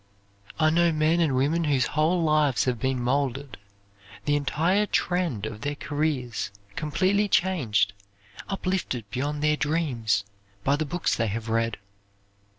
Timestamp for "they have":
11.15-11.49